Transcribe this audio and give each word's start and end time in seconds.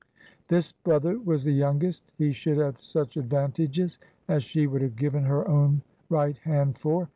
This 0.47 0.71
brother 0.71 1.19
was 1.19 1.43
the 1.43 1.51
youngest. 1.53 2.03
He 2.17 2.31
should 2.31 2.57
have 2.57 2.79
such 2.81 3.17
advantages 3.17 3.99
as 4.27 4.43
she 4.43 4.65
would 4.65 4.81
have 4.81 4.95
given 4.95 5.25
her 5.25 5.47
own 5.47 5.83
right 6.09 6.39
hand 6.39 6.79
for. 6.79 7.07